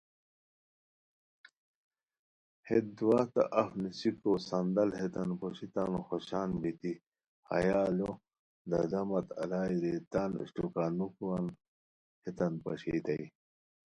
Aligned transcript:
ہیت 2.67 2.85
دواہتہ 2.97 3.43
اف 3.61 3.69
نیسیکو 3.81 4.31
صندل 4.47 4.89
ہیتان 4.99 5.29
پوشی 5.39 5.67
تان 5.73 5.91
خوشان 6.07 6.49
بیتی 6.61 6.93
ہیا 7.49 7.81
لو 7.97 8.09
دادا 8.69 9.01
مت 9.09 9.27
الائے، 9.41 9.75
ریئے 9.81 9.97
تان 10.11 10.31
اِشٹوکانوکان 10.41 11.45
ہیتان 12.23 12.53
پاشئیتائے 12.63 13.25